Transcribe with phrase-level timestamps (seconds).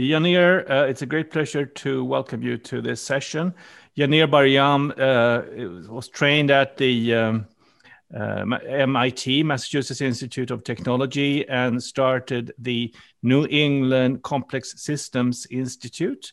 [0.00, 3.52] Yaneer, uh, it's a great pleasure to welcome you to this session.
[3.96, 5.42] Yaneer Bar-Yam uh,
[5.92, 7.46] was trained at the um,
[8.14, 16.32] uh, MIT, Massachusetts Institute of Technology, and started the New England Complex Systems Institute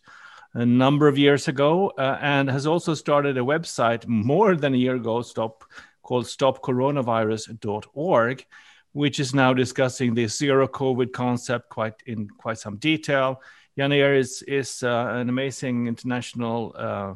[0.53, 4.77] a number of years ago, uh, and has also started a website more than a
[4.77, 5.65] year ago, stop
[6.01, 8.45] called stopcoronavirus.org,
[8.93, 13.41] which is now discussing the zero COVID concept quite in quite some detail.
[13.77, 17.13] Yaneer is is uh, an amazing international uh,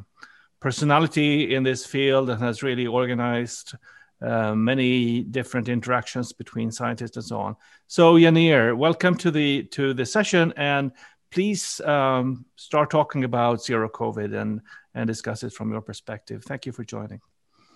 [0.60, 3.74] personality in this field and has really organized
[4.22, 7.56] uh, many different interactions between scientists and so on.
[7.86, 10.92] So Yaneer, welcome to the to the session, and
[11.30, 14.60] please um, start talking about zero COVID and
[14.94, 16.44] and discuss it from your perspective.
[16.44, 17.20] Thank you for joining.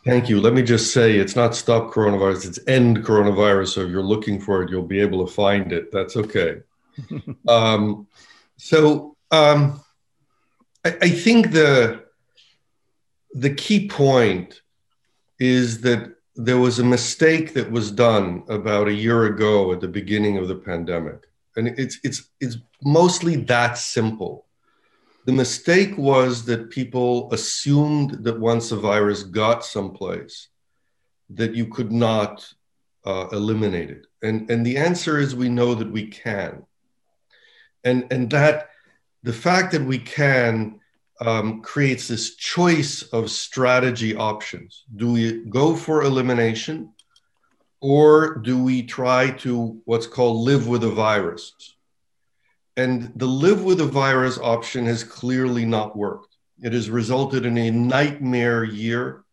[0.09, 0.41] Thank you.
[0.41, 3.75] Let me just say it's not stop coronavirus, it's end coronavirus.
[3.75, 5.93] So if you're looking for it, you'll be able to find it.
[5.93, 6.63] That's okay.
[7.49, 8.07] um,
[8.57, 9.81] so um,
[10.83, 12.05] I, I think the
[13.35, 14.63] the key point
[15.39, 19.89] is that there was a mistake that was done about a year ago at the
[19.89, 21.29] beginning of the pandemic.
[21.57, 24.47] And it's it's it's mostly that simple.
[25.29, 30.49] The mistake was that people assumed that once a virus got someplace,
[31.29, 32.51] that you could not
[33.05, 34.07] uh, eliminate it.
[34.23, 36.65] And, and the answer is we know that we can.
[37.85, 38.71] And, and that
[39.23, 40.81] the fact that we can
[41.21, 44.87] um, creates this choice of strategy options.
[44.97, 46.95] Do we go for elimination
[47.81, 51.53] or do we try to what's called live with a virus?
[52.79, 56.37] And the live with a virus option has clearly not worked.
[56.63, 59.25] It has resulted in a nightmare year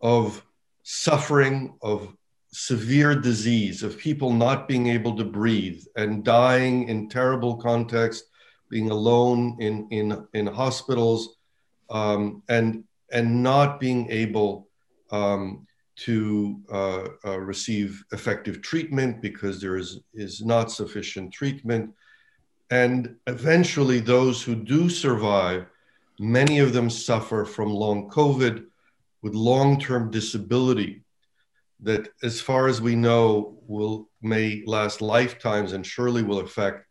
[0.00, 0.44] of
[0.82, 2.12] suffering, of
[2.48, 8.24] severe disease, of people not being able to breathe and dying in terrible context,
[8.68, 11.36] being alone in, in, in hospitals,
[11.88, 14.66] um, and, and not being able
[15.12, 21.94] um, to uh, uh, receive effective treatment because there is, is not sufficient treatment
[22.70, 25.66] and eventually, those who do survive,
[26.18, 28.66] many of them suffer from long COVID
[29.22, 31.04] with long term disability
[31.80, 36.86] that, as far as we know, will may last lifetimes and surely will affect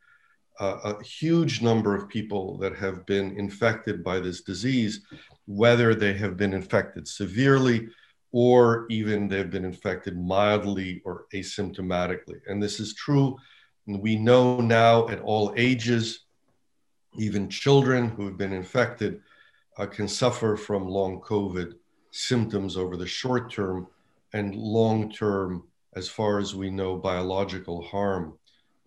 [0.59, 5.01] uh, a huge number of people that have been infected by this disease,
[5.45, 7.89] whether they have been infected severely
[8.31, 12.39] or even they've been infected mildly or asymptomatically.
[12.47, 13.37] And this is true
[13.87, 16.25] we know now at all ages,
[17.17, 19.21] even children who have been infected
[19.77, 21.73] uh, can suffer from long COVID
[22.11, 23.87] symptoms over the short term
[24.33, 25.63] and long term,
[25.95, 28.37] as far as we know, biological harm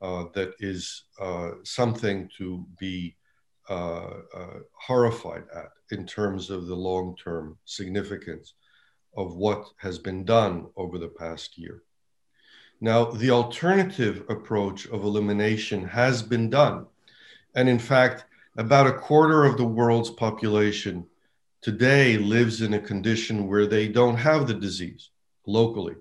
[0.02, 3.16] uh, that is uh, something to be
[3.70, 8.54] uh, uh, horrified at in terms of the long term significance
[9.16, 11.82] of what has been done over the past year.
[12.80, 16.86] Now, the alternative approach of elimination has been done.
[17.54, 18.24] And in fact,
[18.56, 21.06] about a quarter of the world's population
[21.60, 25.10] today lives in a condition where they don't have the disease
[25.46, 25.96] locally.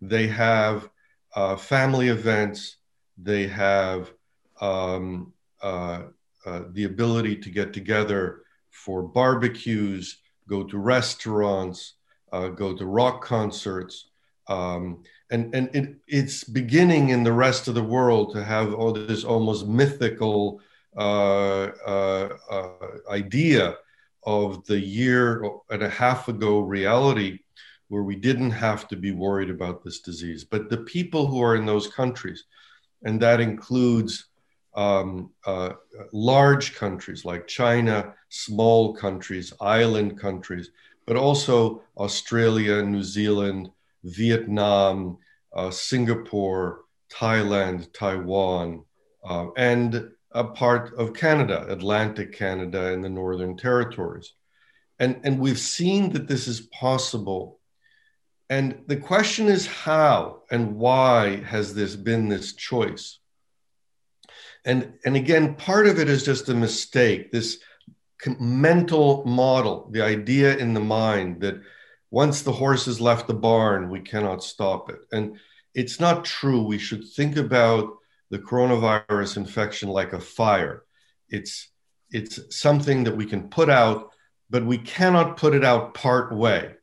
[0.00, 0.88] They have
[1.34, 2.76] uh, family events,
[3.18, 4.12] they have
[4.60, 6.04] um, uh,
[6.46, 11.94] uh, the ability to get together for barbecues, go to restaurants,
[12.32, 14.08] uh, go to rock concerts.
[14.48, 18.92] Um, and and it, it's beginning in the rest of the world to have all
[18.92, 20.60] this almost mythical
[20.96, 22.68] uh, uh, uh,
[23.10, 23.76] idea
[24.24, 27.38] of the year and a half ago reality
[27.88, 30.42] where we didn't have to be worried about this disease.
[30.44, 32.44] But the people who are in those countries,
[33.04, 34.26] and that includes
[34.74, 35.74] um, uh,
[36.12, 40.70] large countries like China, small countries, island countries,
[41.06, 43.70] but also Australia, New Zealand,
[44.06, 45.18] Vietnam,
[45.54, 48.84] uh, Singapore, Thailand, Taiwan,
[49.24, 54.34] uh, and a part of Canada, Atlantic Canada, and the Northern Territories.
[54.98, 57.60] And, and we've seen that this is possible.
[58.48, 63.18] And the question is how and why has this been this choice?
[64.64, 67.58] And, and again, part of it is just a mistake, this
[68.38, 71.60] mental model, the idea in the mind that
[72.16, 75.00] once the horse has left the barn, we cannot stop it.
[75.12, 75.36] And
[75.74, 76.62] it's not true.
[76.62, 77.98] We should think about
[78.30, 80.84] the coronavirus infection like a fire.
[81.28, 81.68] It's
[82.10, 84.12] it's something that we can put out,
[84.48, 86.76] but we cannot put it out part way.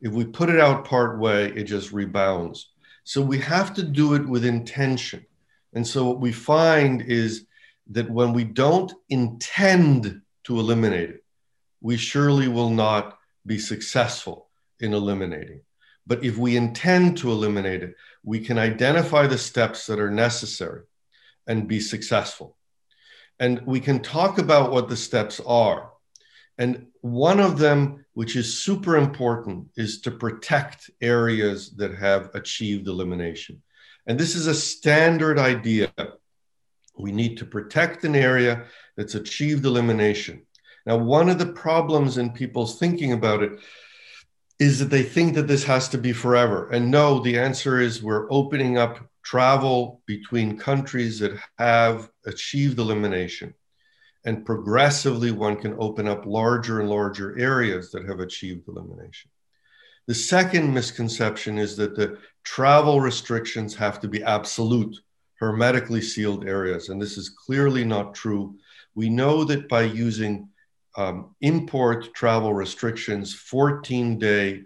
[0.00, 2.72] If we put it out part way, it just rebounds.
[3.04, 5.24] So we have to do it with intention.
[5.74, 7.46] And so what we find is
[7.90, 11.24] that when we don't intend to eliminate it,
[11.80, 13.16] we surely will not
[13.46, 14.45] be successful
[14.80, 15.60] in eliminating.
[16.06, 20.82] But if we intend to eliminate it, we can identify the steps that are necessary
[21.46, 22.56] and be successful.
[23.38, 25.90] And we can talk about what the steps are.
[26.58, 32.88] And one of them, which is super important, is to protect areas that have achieved
[32.88, 33.62] elimination.
[34.06, 35.92] And this is a standard idea.
[36.98, 38.64] We need to protect an area
[38.96, 40.46] that's achieved elimination.
[40.86, 43.58] Now, one of the problems in people's thinking about it
[44.58, 46.68] is that they think that this has to be forever.
[46.70, 53.52] And no, the answer is we're opening up travel between countries that have achieved elimination.
[54.24, 59.30] And progressively, one can open up larger and larger areas that have achieved elimination.
[60.06, 64.96] The second misconception is that the travel restrictions have to be absolute,
[65.38, 66.88] hermetically sealed areas.
[66.88, 68.56] And this is clearly not true.
[68.94, 70.48] We know that by using
[70.96, 74.62] um, import travel restrictions, 14 day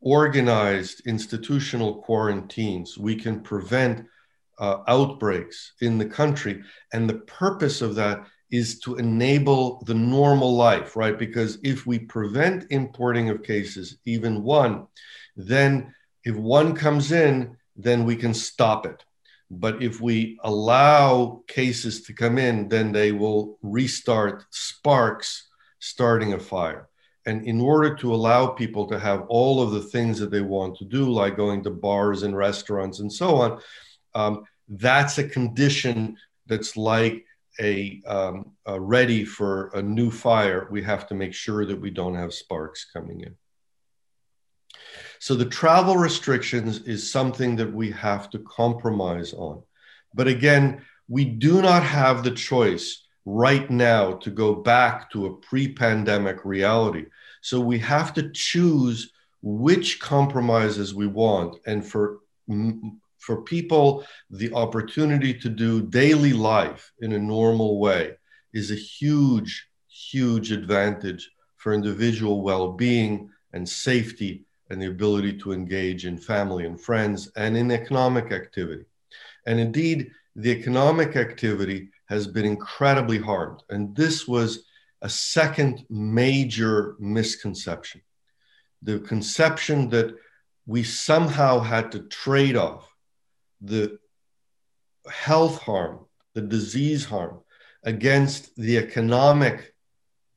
[0.00, 4.06] organized institutional quarantines, we can prevent
[4.58, 6.62] uh, outbreaks in the country.
[6.92, 11.18] And the purpose of that is to enable the normal life, right?
[11.18, 14.86] Because if we prevent importing of cases, even one,
[15.36, 15.94] then
[16.24, 19.04] if one comes in, then we can stop it.
[19.50, 25.49] But if we allow cases to come in, then they will restart sparks
[25.80, 26.88] starting a fire.
[27.26, 30.76] And in order to allow people to have all of the things that they want
[30.78, 33.60] to do, like going to bars and restaurants and so on,
[34.14, 36.16] um, that's a condition
[36.46, 37.24] that's like
[37.60, 40.66] a, um, a ready for a new fire.
[40.70, 43.36] We have to make sure that we don't have sparks coming in.
[45.18, 49.62] So the travel restrictions is something that we have to compromise on.
[50.14, 55.34] But again, we do not have the choice right now to go back to a
[55.36, 57.06] pre pandemic reality.
[57.42, 59.12] So we have to choose
[59.42, 61.56] which compromises we want.
[61.66, 62.18] And for,
[63.18, 68.12] for people, the opportunity to do daily life in a normal way
[68.52, 75.52] is a huge, huge advantage for individual well being and safety and the ability to
[75.52, 78.84] engage in family and friends and in economic activity.
[79.46, 83.62] And indeed, the economic activity has been incredibly hard.
[83.70, 84.64] And this was
[85.00, 88.02] a second major misconception
[88.82, 90.14] the conception that
[90.66, 92.94] we somehow had to trade off
[93.60, 93.98] the
[95.10, 97.40] health harm, the disease harm,
[97.84, 99.74] against the economic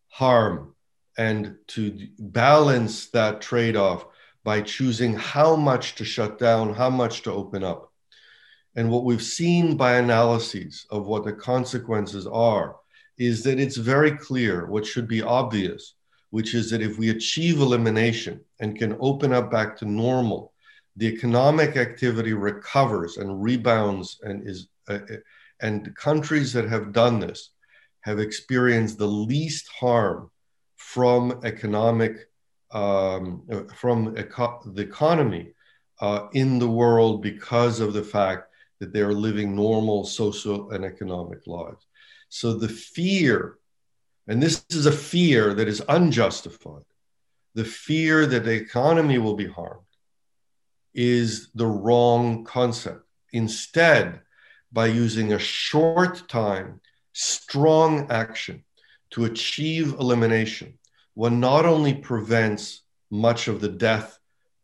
[0.07, 0.75] harm,
[1.17, 4.05] and to balance that trade off
[4.43, 7.93] by choosing how much to shut down, how much to open up.
[8.75, 12.77] And what we've seen by analyses of what the consequences are
[13.17, 15.93] is that it's very clear what should be obvious,
[16.31, 20.53] which is that if we achieve elimination and can open up back to normal,
[20.95, 25.15] the economic activity recovers and rebounds and is uh, uh
[25.61, 27.51] and countries that have done this
[28.01, 30.29] have experienced the least harm
[30.75, 32.27] from economic
[32.71, 35.53] um, uh, from eco- the economy
[36.01, 38.52] uh, in the world because of the fact
[38.83, 41.88] that they are living normal social and economic lives.
[42.27, 43.57] So the fear,
[44.27, 46.83] and this is a fear that is unjustified,
[47.54, 49.85] the fear that the economy will be harmed
[50.94, 53.06] is the wrong concept.
[53.31, 54.19] Instead,
[54.73, 56.81] by using a short time,
[57.13, 58.66] strong action
[59.11, 60.78] to achieve elimination,
[61.13, 64.19] one not only prevents much of the death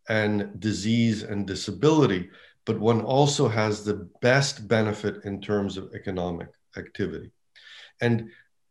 [0.09, 2.29] and disease and disability,
[2.69, 7.31] but one also has the best benefit in terms of economic activity.
[7.99, 8.29] And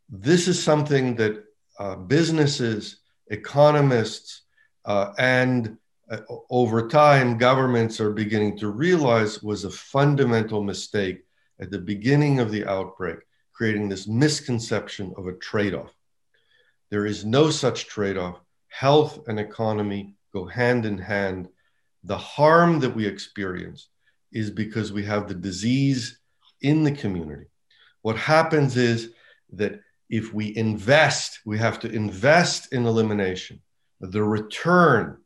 [0.08, 1.42] this is something that
[1.80, 4.42] uh, businesses, economists,
[4.84, 5.78] uh, and
[6.08, 11.24] uh, over time, governments are beginning to realize was a fundamental mistake
[11.58, 13.18] at the beginning of the outbreak,
[13.52, 15.92] creating this misconception of a trade off.
[16.90, 18.38] There is no such trade off.
[18.68, 21.48] Health and economy go hand in hand.
[22.04, 23.88] The harm that we experience
[24.32, 26.18] is because we have the disease
[26.60, 27.46] in the community.
[28.02, 29.12] What happens is
[29.52, 33.60] that if we invest, we have to invest in elimination.
[34.00, 35.18] The return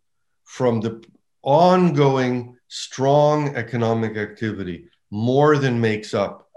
[0.44, 1.04] from the
[1.42, 6.48] ongoing strong economic activity more than makes up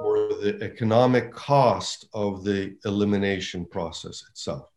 [0.00, 4.68] for the economic cost of the elimination process itself.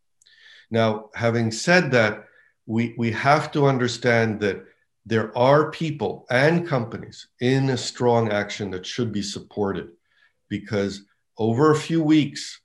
[0.70, 2.24] Now, having said that,
[2.66, 4.64] we, we have to understand that
[5.06, 9.88] there are people and companies in a strong action that should be supported
[10.48, 11.04] because
[11.38, 12.60] over a few weeks,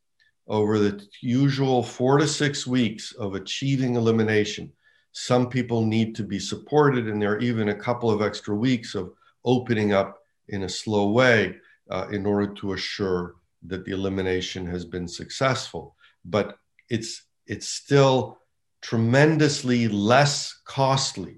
[0.47, 4.71] over the usual four to six weeks of achieving elimination,
[5.13, 8.95] some people need to be supported, and there are even a couple of extra weeks
[8.95, 9.13] of
[9.45, 11.55] opening up in a slow way
[11.89, 15.95] uh, in order to assure that the elimination has been successful.
[16.25, 16.57] But
[16.89, 18.39] it's it's still
[18.81, 21.37] tremendously less costly,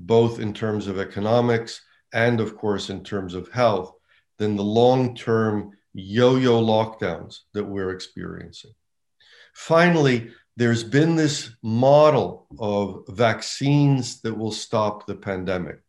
[0.00, 3.92] both in terms of economics and, of course, in terms of health,
[4.38, 8.72] than the long term yo yo lockdowns that we're experiencing.
[9.54, 15.80] Finally, there's been this model of vaccines that will stop the pandemic.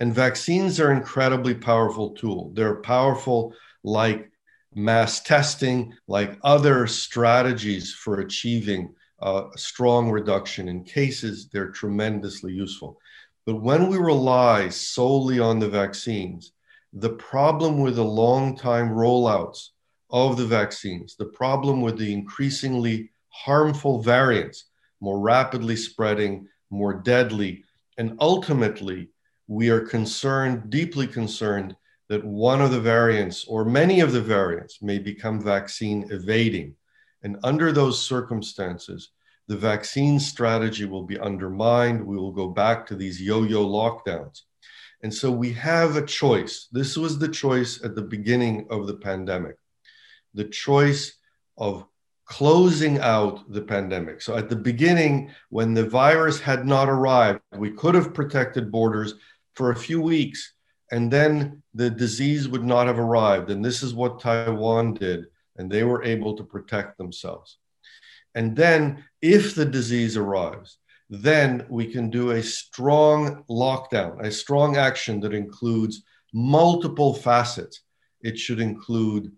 [0.00, 2.50] And vaccines are an incredibly powerful tool.
[2.54, 4.30] They're powerful like
[4.74, 11.48] mass testing, like other strategies for achieving a strong reduction in cases.
[11.48, 12.98] They're tremendously useful.
[13.46, 16.52] But when we rely solely on the vaccines,
[16.92, 19.70] the problem with the long time rollouts
[20.10, 24.66] of the vaccines, the problem with the increasingly harmful variants,
[25.00, 27.64] more rapidly spreading, more deadly,
[27.98, 29.10] and ultimately,
[29.46, 31.76] we are concerned, deeply concerned,
[32.08, 36.74] that one of the variants or many of the variants may become vaccine evading.
[37.22, 39.10] And under those circumstances,
[39.48, 42.04] the vaccine strategy will be undermined.
[42.04, 44.42] We will go back to these yo yo lockdowns.
[45.02, 46.68] And so we have a choice.
[46.72, 49.56] This was the choice at the beginning of the pandemic
[50.34, 51.16] the choice
[51.56, 51.86] of
[52.26, 54.20] closing out the pandemic.
[54.20, 59.14] So at the beginning, when the virus had not arrived, we could have protected borders
[59.54, 60.54] for a few weeks,
[60.90, 63.50] and then the disease would not have arrived.
[63.50, 67.58] And this is what Taiwan did, and they were able to protect themselves.
[68.34, 70.76] And then, if the disease arrives,
[71.08, 76.02] then we can do a strong lockdown, a strong action that includes
[76.34, 77.80] multiple facets.
[78.20, 79.32] It should include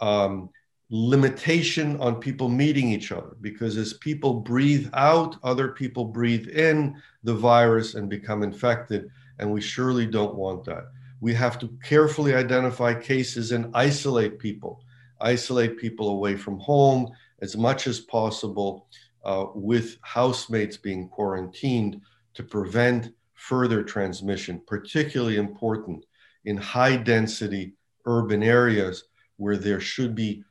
[0.00, 0.50] um,
[0.88, 6.94] limitation on people meeting each other, because as people breathe out, other people breathe in
[7.24, 9.10] the virus and become infected.
[9.40, 10.84] And we surely don't want that.
[11.20, 14.84] We have to carefully identify cases and isolate people,
[15.20, 17.10] isolate people away from home
[17.40, 18.86] as much as possible
[19.24, 22.00] uh, with housemates being quarantined
[22.34, 26.04] to prevent further transmission, particularly important
[26.44, 27.74] in high density
[28.06, 29.04] urban areas
[29.36, 30.44] where there should be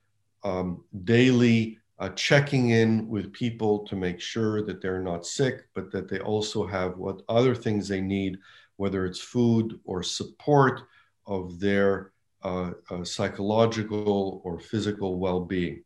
[0.44, 5.92] um, daily uh, checking in with people to make sure that they're not sick, but
[5.92, 8.38] that they also have what other things they need,
[8.78, 10.82] whether it's food or support
[11.28, 12.12] of their
[12.44, 15.84] uh, uh, psychological or physical well being.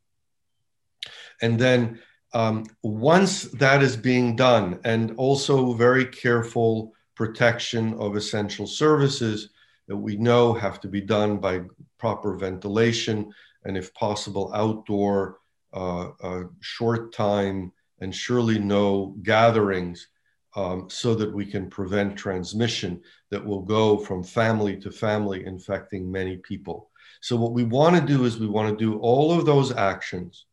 [1.41, 1.99] And then
[2.33, 9.49] um, once that is being done, and also very careful protection of essential services
[9.87, 11.61] that we know have to be done by
[11.97, 15.39] proper ventilation and, if possible, outdoor,
[15.73, 20.07] uh, uh, short time, and surely no gatherings
[20.55, 26.11] um, so that we can prevent transmission that will go from family to family, infecting
[26.11, 26.89] many people.
[27.21, 30.45] So, what we want to do is we want to do all of those actions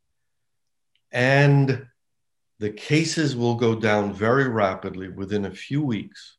[1.14, 1.86] and
[2.58, 6.36] the cases will go down very rapidly within a few weeks.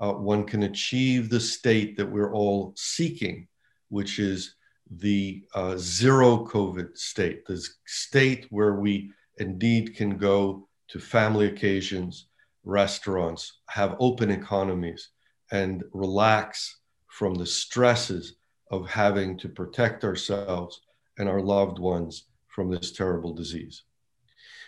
[0.00, 3.46] Uh, one can achieve the state that we're all seeking,
[3.88, 4.56] which is
[4.90, 12.26] the uh, zero COVID state, the state where we indeed can go to family occasions,
[12.64, 15.10] restaurants, have open economies,
[15.52, 18.34] and relax from the stresses
[18.72, 20.80] of having to protect ourselves
[21.18, 22.24] and our loved ones
[22.54, 23.82] from this terrible disease.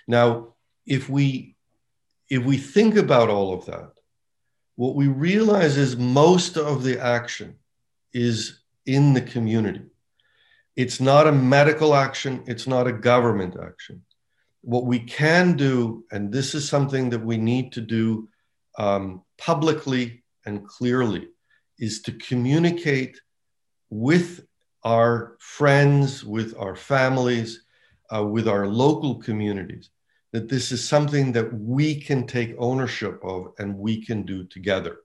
[0.08, 1.54] Now, if we
[2.28, 3.92] if we think about all of that,
[4.74, 7.54] what we realize is most of the action
[8.12, 9.82] is in the community.
[10.74, 14.02] It's not a medical action, it's not a government action.
[14.62, 18.28] What we can do, and this is something that we need to do
[18.76, 21.28] um, publicly and clearly,
[21.78, 23.20] is to communicate
[23.90, 24.44] with
[24.82, 27.65] our friends, with our families,
[28.14, 29.90] uh, with our local communities,
[30.32, 34.98] that this is something that we can take ownership of and we can do together.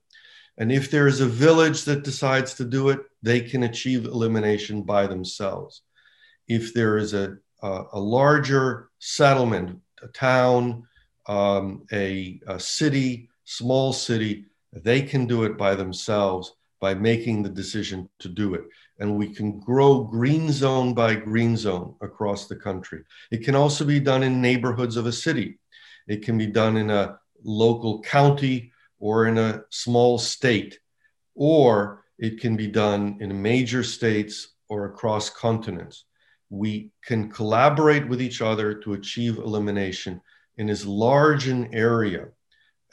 [0.58, 4.84] And if there is a village that decides to do it, they can achieve elimination
[4.84, 5.82] by themselves.
[6.48, 10.84] If there is a, a, a larger settlement, a town,
[11.28, 17.50] um, a, a city, small city, they can do it by themselves by making the
[17.50, 18.64] decision to do it
[19.02, 23.04] and we can grow green zone by green zone across the country.
[23.32, 25.60] It can also be done in neighborhoods of a city.
[26.08, 30.78] It can be done in a local county or in a small state,
[31.34, 36.06] or it can be done in major states or across continents.
[36.52, 40.22] we can collaborate with each other to achieve elimination
[40.58, 42.28] in as large an area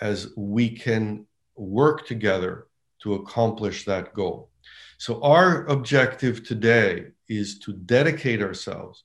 [0.00, 1.26] as we can
[1.57, 2.67] work together
[3.02, 4.50] to accomplish that goal.
[4.98, 9.04] So, our objective today is to dedicate ourselves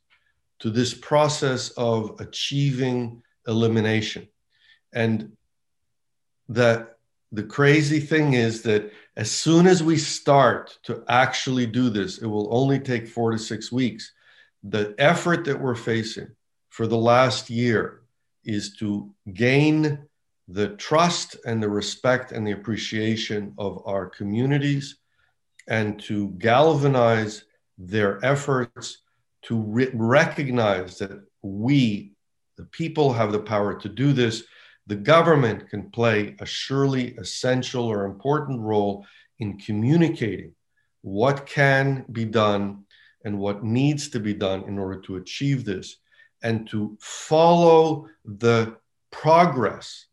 [0.60, 4.28] to this process of achieving elimination.
[4.94, 5.36] And
[6.50, 6.98] that
[7.32, 12.28] the crazy thing is that as soon as we start to actually do this, it
[12.28, 14.14] will only take four to six weeks.
[14.64, 16.30] The effort that we're facing
[16.70, 18.02] for the last year
[18.46, 20.00] is to gain
[20.54, 24.98] the trust and the respect and the appreciation of our communities
[25.68, 27.46] and to galvanize
[27.80, 29.00] their efforts
[29.42, 32.14] to re- recognize that we,
[32.58, 34.44] the people, have the power to do this.
[34.86, 39.08] The government can play a surely essential or important role
[39.40, 40.54] in communicating
[41.02, 42.86] what can be done
[43.26, 45.98] and what needs to be done in order to achieve this,
[46.44, 48.76] and to follow the
[49.10, 50.08] progress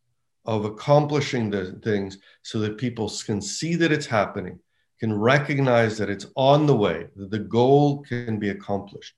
[0.51, 4.59] of accomplishing the things so that people can see that it's happening,
[4.99, 9.15] can recognize that it's on the way, that the goal can be accomplished,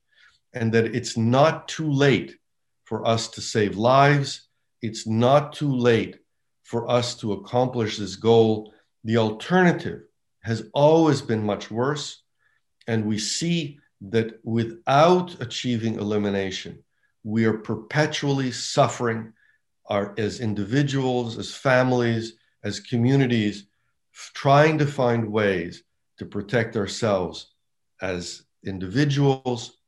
[0.53, 2.37] and that it's not too late
[2.85, 4.49] for us to save lives.
[4.83, 6.19] It's not too late
[6.65, 8.75] for us to accomplish this goal.
[9.05, 10.03] The alternative
[10.43, 12.23] has always been much worse.
[12.87, 16.85] And we see that without achieving elimination,
[17.25, 19.33] we are perpetually suffering
[19.87, 22.35] our, as individuals, as families,
[22.65, 23.67] as communities,
[24.35, 25.85] trying to find ways
[26.19, 27.53] to protect ourselves
[28.01, 29.79] as individuals,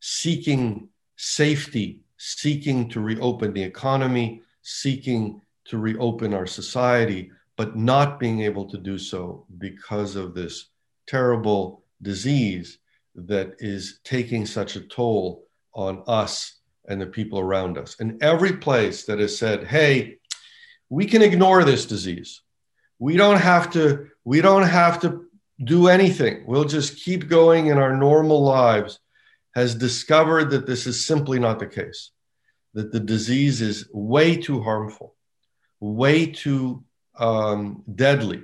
[0.00, 8.40] seeking safety, seeking to reopen the economy, seeking to reopen our society, but not being
[8.40, 10.66] able to do so because of this
[11.06, 12.78] terrible disease
[13.14, 16.59] that is taking such a toll on us
[16.90, 17.96] and the people around us.
[18.00, 20.18] And every place that has said, hey,
[20.88, 22.42] we can ignore this disease.
[22.98, 25.26] We don't have to, we don't have to
[25.62, 26.44] do anything.
[26.46, 28.98] We'll just keep going in our normal lives
[29.54, 32.10] has discovered that this is simply not the case,
[32.74, 35.14] that the disease is way too harmful,
[35.78, 36.84] way too
[37.16, 38.42] um, deadly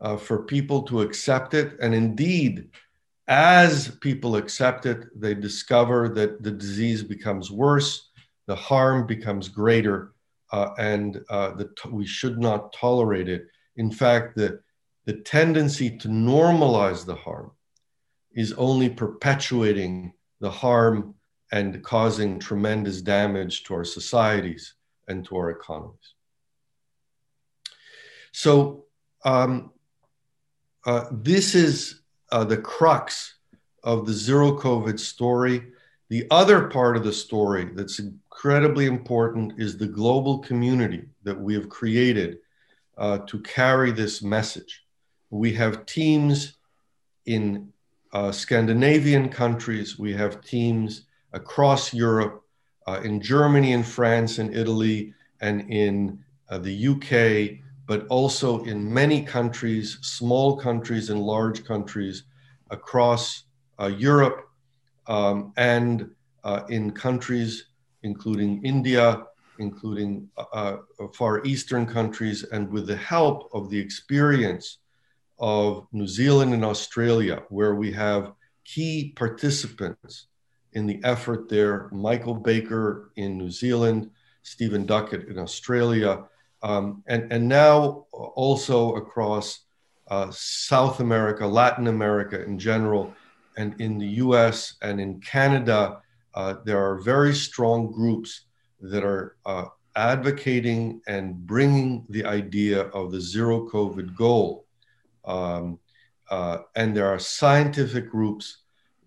[0.00, 1.78] uh, for people to accept it.
[1.80, 2.70] And indeed,
[3.30, 8.10] as people accept it, they discover that the disease becomes worse,
[8.46, 10.12] the harm becomes greater,
[10.52, 13.46] uh, and uh, that we should not tolerate it.
[13.76, 14.60] In fact, the,
[15.04, 17.52] the tendency to normalize the harm
[18.32, 21.14] is only perpetuating the harm
[21.52, 24.74] and causing tremendous damage to our societies
[25.06, 26.14] and to our economies.
[28.32, 28.86] So,
[29.24, 29.70] um,
[30.84, 31.99] uh, this is
[32.32, 33.34] uh, the crux
[33.82, 35.68] of the zero COVID story.
[36.08, 41.54] The other part of the story that's incredibly important is the global community that we
[41.54, 42.38] have created
[42.98, 44.84] uh, to carry this message.
[45.30, 46.54] We have teams
[47.26, 47.72] in
[48.12, 49.98] uh, Scandinavian countries.
[49.98, 52.42] We have teams across Europe,
[52.86, 58.94] uh, in Germany and France and Italy, and in uh, the UK, but also in
[58.94, 62.22] many countries, small countries and large countries
[62.70, 63.46] across
[63.80, 64.48] uh, Europe,
[65.08, 66.08] um, and
[66.44, 67.64] uh, in countries
[68.04, 69.24] including India,
[69.58, 70.76] including uh,
[71.14, 74.78] Far Eastern countries, and with the help of the experience
[75.40, 80.28] of New Zealand and Australia, where we have key participants
[80.74, 81.88] in the effort there.
[81.90, 84.12] Michael Baker in New Zealand,
[84.44, 86.29] Stephen Duckett in Australia,
[86.62, 89.60] um, and, and now also across
[90.08, 93.12] uh, South America, Latin America in general,
[93.56, 96.00] and in the US and in Canada.
[96.34, 98.42] Uh, there are very strong groups
[98.80, 104.64] that are uh, advocating and bringing the idea of the zero COVID goal
[105.24, 105.78] um,
[106.30, 108.58] uh, and there are scientific groups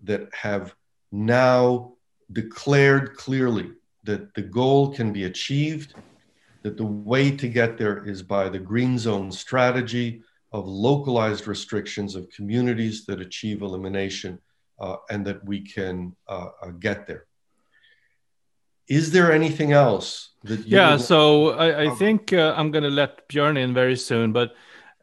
[0.02, 0.74] that have
[1.10, 1.94] now
[2.32, 3.72] declared clearly
[4.04, 5.94] that the goal can be achieved,
[6.64, 12.16] that the way to get there is by the green zone strategy of localized restrictions
[12.16, 14.40] of communities that achieve elimination,
[14.80, 17.26] uh, and that we can uh, uh get there.
[18.88, 23.28] Is there anything else that Yeah, so I, I think uh, I'm going to let
[23.28, 24.54] Björn in very soon, but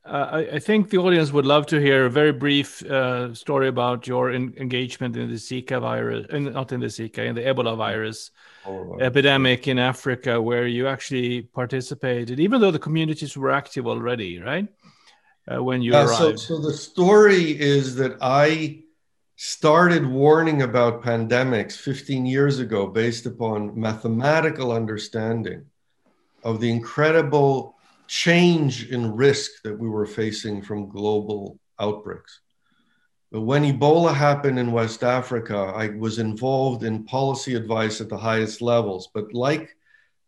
[0.04, 3.68] uh, I, I, think the audience would love to hear a very brief uh, story
[3.68, 7.42] about your in, engagement in the Zika virus, in, not in the Zika, in the
[7.42, 8.32] Ebola virus
[8.66, 14.40] oh, epidemic in Africa, where you actually participated, even though the communities were active already,
[14.40, 14.68] right?
[15.48, 16.40] Uh, when you arrived.
[16.40, 18.84] So, so the story is that I
[19.36, 25.66] started warning about pandemics 15 years ago based upon mathematical understanding
[26.44, 27.76] of the incredible
[28.12, 32.42] change in risk that we were facing from global outbreaks.
[33.32, 38.18] But when Ebola happened in West Africa, I was involved in policy advice at the
[38.18, 39.08] highest levels.
[39.14, 39.78] But like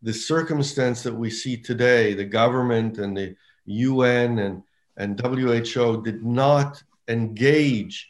[0.00, 4.62] the circumstance that we see today, the government and the UN and,
[4.96, 8.08] and WHO did not engage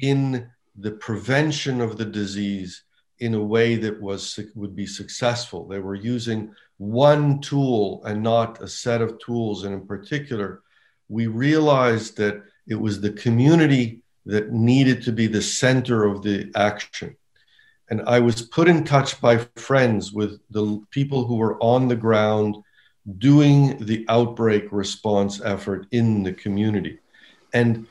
[0.00, 2.84] in the prevention of the disease
[3.20, 5.68] in a way that was would be successful.
[5.68, 9.64] They were using one tool and not a set of tools.
[9.64, 10.62] And in particular,
[11.08, 16.50] we realized that it was the community that needed to be the center of the
[16.54, 17.16] action.
[17.90, 21.96] And I was put in touch by friends with the people who were on the
[21.96, 22.56] ground
[23.18, 27.00] doing the outbreak response effort in the community.
[27.52, 27.86] And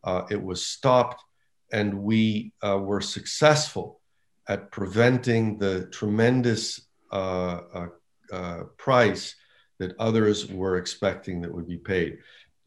[0.03, 1.23] Uh, it was stopped,
[1.71, 4.01] and we uh, were successful
[4.47, 7.87] at preventing the tremendous uh, uh,
[8.33, 9.35] uh, price
[9.77, 12.17] that others were expecting that would be paid.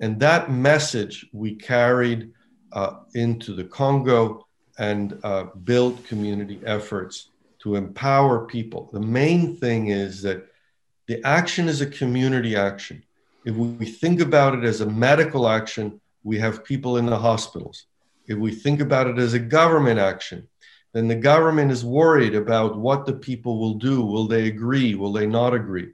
[0.00, 2.30] And that message we carried
[3.14, 4.46] into the Congo
[4.78, 5.20] and
[5.64, 8.90] built community efforts to empower people.
[8.92, 10.44] The main thing is that
[11.06, 13.04] the action is a community action.
[13.44, 17.86] If we think about it as a medical action, we have people in the hospitals.
[18.26, 20.48] If we think about it as a government action,
[20.94, 24.02] then the government is worried about what the people will do.
[24.02, 24.94] Will they agree?
[24.94, 25.90] Will they not agree?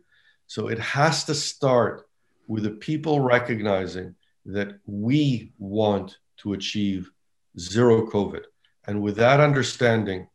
[0.47, 2.07] So it has to start
[2.47, 4.15] with the people recognizing
[4.47, 7.11] that we want to achieve
[7.59, 8.43] zero COVID.
[8.87, 10.29] And with that understanding,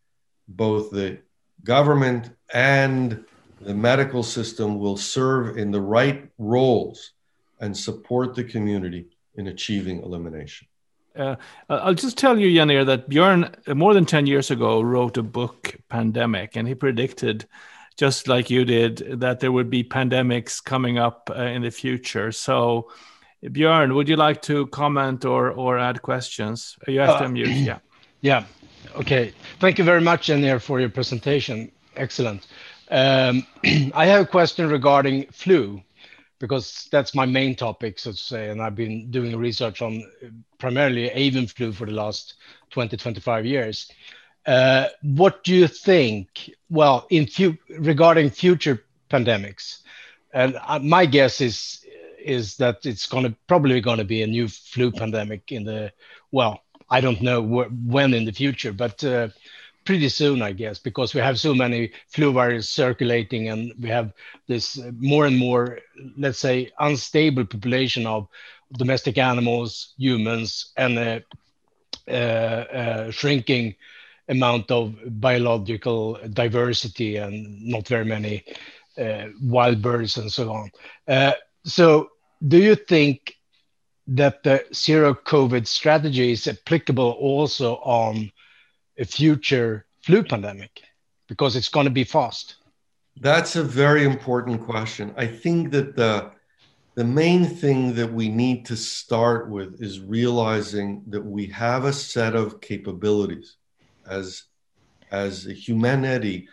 [0.47, 1.19] both the
[1.63, 3.25] government and
[3.65, 7.11] the medical system will serve in the right roles
[7.59, 10.67] and support the community in achieving elimination.
[11.15, 11.35] Uh,
[11.69, 15.23] I'll just tell you, Yaneer, that Björn, uh, more than 10 years ago, wrote a
[15.23, 17.45] book, Pandemic, and he predicted
[17.97, 22.31] just like you did, that there would be pandemics coming up uh, in the future.
[22.33, 22.91] So,
[23.41, 26.75] Björn, would you like to comment or or add questions?
[26.87, 27.65] You have to uh, unmute.
[27.65, 27.79] Yeah.
[28.21, 28.45] Yeah.
[28.95, 29.33] Okay.
[29.59, 31.71] Thank you very much, Yaneer, for your presentation.
[31.95, 32.47] Excellent.
[32.89, 33.45] Um,
[33.93, 35.81] I have a question regarding flu
[36.39, 40.03] because that's my main topic, so to say, and I've been doing research on
[40.57, 42.35] primarily avian flu for the last
[42.71, 43.91] 20, 25 years.
[44.45, 46.49] Uh, what do you think?
[46.69, 49.81] Well, in fu- regarding future pandemics,
[50.33, 51.85] and uh, my guess is
[52.23, 55.91] is that it's going to probably going to be a new flu pandemic in the
[56.31, 59.29] well, I don't know wh- when in the future, but uh,
[59.85, 64.11] pretty soon, I guess, because we have so many flu viruses circulating, and we have
[64.47, 65.79] this more and more,
[66.17, 68.27] let's say, unstable population of
[68.77, 71.19] domestic animals, humans, and uh,
[72.07, 73.75] uh, uh shrinking
[74.27, 78.43] amount of biological diversity and not very many
[78.97, 80.71] uh, wild birds and so on.
[81.07, 82.09] Uh, so,
[82.47, 83.35] do you think
[84.07, 88.31] that the zero COVID strategy is applicable also on
[88.97, 90.83] a future flu pandemic?
[91.27, 92.55] Because it's going to be fast.
[93.19, 95.13] That's a very important question.
[95.17, 96.31] I think that the
[96.95, 101.91] the main thing that we need to start with is realizing that we have a
[101.91, 103.57] set of capabilities
[104.09, 104.43] as
[105.11, 106.47] as a humanity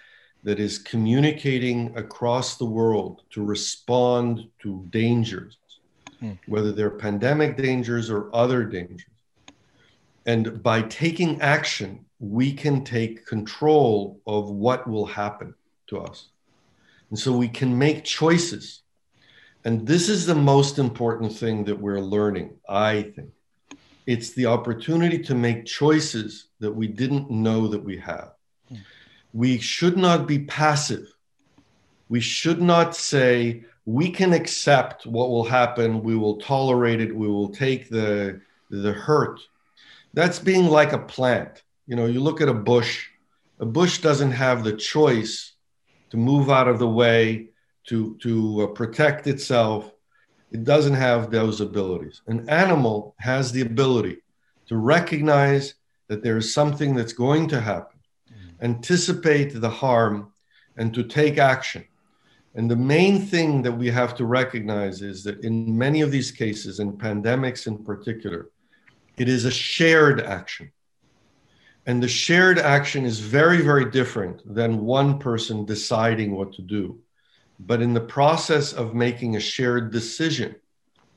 [0.44, 5.58] that is communicating across the world to respond to dangers,
[6.20, 6.36] mm.
[6.46, 9.06] whether they're pandemic dangers or other dangers.
[10.26, 15.54] And by taking action, we can take control of what will happen
[15.88, 16.28] to us.
[17.10, 18.82] And so we can make choices.
[19.64, 23.32] And this is the most important thing that we're learning, I think,
[24.06, 28.32] it's the opportunity to make choices that we didn't know that we have.
[29.32, 31.12] We should not be passive.
[32.08, 37.28] We should not say, we can accept what will happen, we will tolerate it, we
[37.28, 39.40] will take the, the hurt.
[40.14, 41.62] That's being like a plant.
[41.86, 43.06] You know, you look at a bush,
[43.60, 45.54] a bush doesn't have the choice
[46.10, 47.48] to move out of the way,
[47.88, 49.92] to, to uh, protect itself.
[50.52, 52.22] It doesn't have those abilities.
[52.26, 54.18] An animal has the ability
[54.66, 55.74] to recognize
[56.08, 57.98] that there is something that's going to happen,
[58.30, 58.62] mm.
[58.62, 60.32] anticipate the harm,
[60.76, 61.84] and to take action.
[62.54, 66.30] And the main thing that we have to recognize is that in many of these
[66.30, 68.50] cases, in pandemics in particular,
[69.16, 70.72] it is a shared action.
[71.86, 77.00] And the shared action is very, very different than one person deciding what to do.
[77.58, 80.54] But in the process of making a shared decision,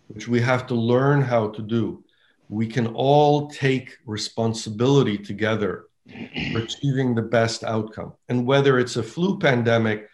[0.08, 2.03] which we have to learn how to do,
[2.49, 8.13] we can all take responsibility together for achieving the best outcome.
[8.29, 10.10] And whether it's a flu pandemic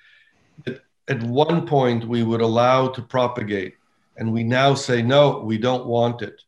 [0.66, 3.76] that at one point we would allow to propagate,
[4.18, 6.42] and we now say, no, we don't want it,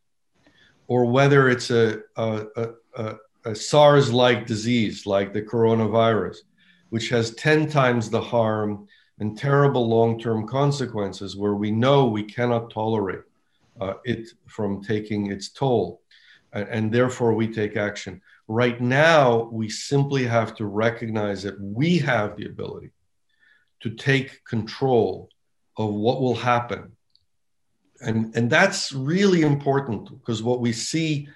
[0.86, 2.46] or whether it's a, a,
[2.96, 6.36] a, a SARS like disease like the coronavirus,
[6.90, 8.86] which has 10 times the harm
[9.18, 13.22] and terrible long term consequences, where we know we cannot tolerate
[13.80, 16.00] uh, it from taking its toll.
[16.52, 18.20] And, and therefore, we take action.
[18.48, 22.90] Right now, we simply have to recognize that we have the ability
[23.80, 25.28] to take control
[25.76, 26.92] of what will happen.
[28.00, 31.28] And, and that's really important because what we see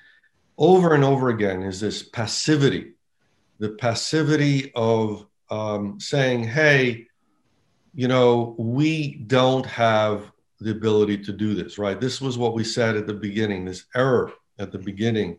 [0.56, 2.92] over and over again is this passivity
[3.58, 7.06] the passivity of um, saying, hey,
[7.94, 12.00] you know, we don't have the ability to do this, right?
[12.00, 15.38] This was what we said at the beginning, this error at the beginning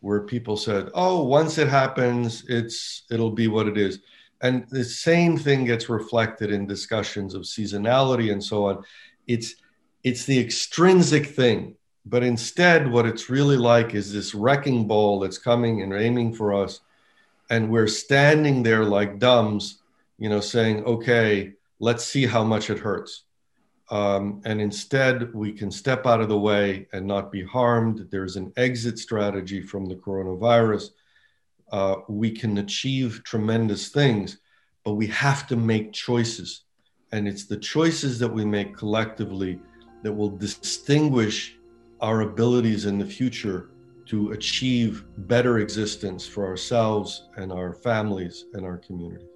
[0.00, 4.00] where people said, "Oh, once it happens, it's it'll be what it is."
[4.40, 8.82] And the same thing gets reflected in discussions of seasonality and so on.
[9.26, 9.56] It's
[10.02, 11.74] it's the extrinsic thing,
[12.06, 16.52] but instead what it's really like is this wrecking ball that's coming and aiming for
[16.54, 16.80] us
[17.50, 19.82] and we're standing there like dumbs,
[20.18, 23.24] you know, saying, "Okay, let's see how much it hurts."
[23.90, 28.06] Um, and instead, we can step out of the way and not be harmed.
[28.10, 30.90] There's an exit strategy from the coronavirus.
[31.72, 34.38] Uh, we can achieve tremendous things,
[34.84, 36.62] but we have to make choices.
[37.10, 39.58] And it's the choices that we make collectively
[40.02, 41.56] that will distinguish
[42.00, 43.70] our abilities in the future
[44.06, 49.28] to achieve better existence for ourselves and our families and our communities.